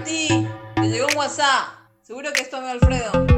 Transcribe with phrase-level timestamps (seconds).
[0.00, 0.28] a ti.
[0.74, 1.68] Te llegó un WhatsApp.
[2.02, 3.29] Seguro que es tu amigo Alfredo.